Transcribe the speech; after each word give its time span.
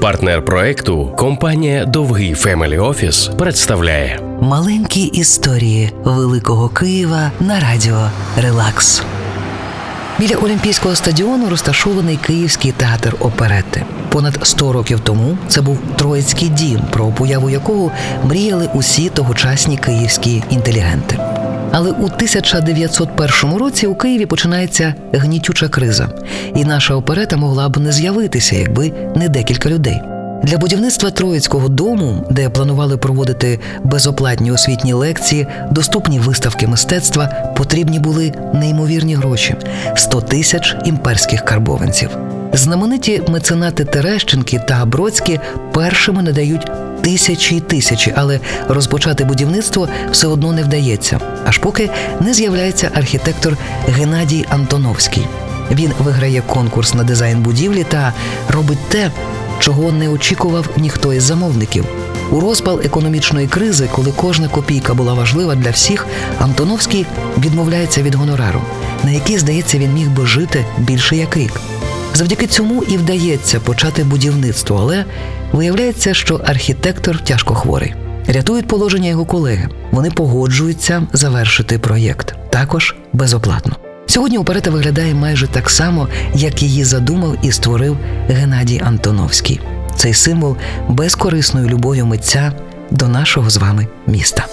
Партнер 0.00 0.44
проекту 0.44 1.12
компанія 1.16 1.84
Довгий 1.84 2.34
Family 2.34 2.78
Office 2.78 3.30
представляє 3.38 4.20
Маленькі 4.40 5.02
історії 5.02 5.92
Великого 6.04 6.68
Києва 6.68 7.30
на 7.40 7.60
радіо 7.60 8.10
Релакс. 8.36 9.02
Біля 10.18 10.36
Олімпійського 10.36 10.94
стадіону 10.94 11.50
розташований 11.50 12.16
Київський 12.16 12.72
театр 12.72 13.16
оперети. 13.20 13.84
Понад 14.08 14.38
100 14.42 14.72
років 14.72 15.00
тому 15.00 15.38
це 15.48 15.60
був 15.60 15.78
Троїцький 15.96 16.48
дім, 16.48 16.80
про 16.90 17.06
появу 17.06 17.50
якого 17.50 17.90
мріяли 18.24 18.68
усі 18.74 19.08
тогочасні 19.08 19.76
київські 19.76 20.42
інтелігенти. 20.50 21.18
Але 21.72 21.90
у 21.90 22.04
1901 22.04 23.58
році 23.58 23.86
у 23.86 23.94
Києві 23.94 24.26
починається 24.26 24.94
гнітюча 25.12 25.68
криза, 25.68 26.08
і 26.54 26.64
наша 26.64 26.94
оперета 26.94 27.36
могла 27.36 27.68
б 27.68 27.78
не 27.78 27.92
з'явитися, 27.92 28.56
якби 28.56 28.92
не 29.16 29.28
декілька 29.28 29.68
людей. 29.68 30.00
Для 30.42 30.58
будівництва 30.58 31.10
Троїцького 31.10 31.68
дому, 31.68 32.26
де 32.30 32.48
планували 32.48 32.96
проводити 32.96 33.60
безоплатні 33.84 34.52
освітні 34.52 34.92
лекції, 34.92 35.46
доступні 35.70 36.18
виставки 36.18 36.66
мистецтва, 36.66 37.26
потрібні 37.56 37.98
були 37.98 38.32
неймовірні 38.54 39.14
гроші 39.14 39.54
100 39.96 40.20
тисяч 40.20 40.76
імперських 40.84 41.44
карбованців. 41.44 42.10
Знамениті 42.52 43.22
меценати 43.28 43.84
Терещенки 43.84 44.60
та 44.68 44.84
Бродські 44.84 45.40
першими 45.72 46.22
надають 46.22 46.70
тисячі 47.02 47.56
й 47.56 47.60
тисячі, 47.60 48.12
але 48.16 48.40
розпочати 48.68 49.24
будівництво 49.24 49.88
все 50.12 50.26
одно 50.26 50.52
не 50.52 50.62
вдається, 50.62 51.20
аж 51.46 51.58
поки 51.58 51.90
не 52.20 52.34
з'являється 52.34 52.90
архітектор 52.94 53.56
Геннадій 53.88 54.46
Антоновський. 54.48 55.26
Він 55.70 55.92
виграє 55.98 56.42
конкурс 56.46 56.94
на 56.94 57.04
дизайн 57.04 57.42
будівлі 57.42 57.84
та 57.84 58.12
робить 58.48 58.88
те, 58.88 59.10
чого 59.58 59.92
не 59.92 60.08
очікував 60.08 60.68
ніхто 60.76 61.12
із 61.12 61.22
замовників. 61.22 61.84
У 62.30 62.40
розпал 62.40 62.80
економічної 62.84 63.46
кризи, 63.46 63.88
коли 63.92 64.12
кожна 64.16 64.48
копійка 64.48 64.94
була 64.94 65.14
важлива 65.14 65.54
для 65.54 65.70
всіх, 65.70 66.06
Антоновський 66.38 67.06
відмовляється 67.38 68.02
від 68.02 68.14
гонорару, 68.14 68.60
на 69.04 69.10
який, 69.10 69.38
здається, 69.38 69.78
він 69.78 69.92
міг 69.92 70.10
би 70.10 70.26
жити 70.26 70.64
більше 70.78 71.16
як 71.16 71.36
рік. 71.36 71.52
Завдяки 72.18 72.46
цьому 72.46 72.82
і 72.82 72.96
вдається 72.96 73.60
почати 73.60 74.04
будівництво, 74.04 74.78
але 74.80 75.04
виявляється, 75.52 76.14
що 76.14 76.40
архітектор 76.44 77.18
тяжко 77.18 77.54
хворий. 77.54 77.94
Рятують 78.26 78.68
положення 78.68 79.08
його 79.08 79.24
колеги. 79.24 79.68
Вони 79.90 80.10
погоджуються 80.10 81.02
завершити 81.12 81.78
проєкт, 81.78 82.34
також 82.50 82.94
безоплатно. 83.12 83.76
Сьогодні 84.06 84.38
оперета 84.38 84.70
виглядає 84.70 85.14
майже 85.14 85.46
так 85.46 85.70
само, 85.70 86.08
як 86.34 86.62
її 86.62 86.84
задумав 86.84 87.36
і 87.42 87.52
створив 87.52 87.96
Геннадій 88.28 88.82
Антоновський. 88.84 89.60
Цей 89.96 90.14
символ 90.14 90.56
безкорисної 90.88 91.68
любові 91.68 92.02
митця 92.02 92.52
до 92.90 93.08
нашого 93.08 93.50
з 93.50 93.56
вами 93.56 93.86
міста. 94.06 94.46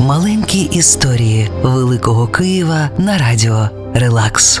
Маленькі 0.00 0.60
історії 0.60 1.50
Великого 1.62 2.26
Києва 2.26 2.90
на 2.98 3.18
радіо 3.18 3.68
Релакс. 3.94 4.60